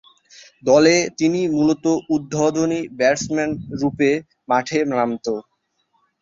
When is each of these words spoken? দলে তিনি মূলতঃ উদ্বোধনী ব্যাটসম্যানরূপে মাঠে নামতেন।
দলে 0.63 0.95
তিনি 1.19 1.41
মূলতঃ 1.55 1.85
উদ্বোধনী 2.15 2.79
ব্যাটসম্যানরূপে 2.99 4.09
মাঠে 4.49 4.79
নামতেন। 4.91 5.37